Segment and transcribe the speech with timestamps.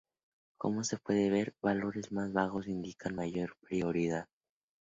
[0.57, 4.27] Como se puede ver, valores más bajos indican mayor prioridad.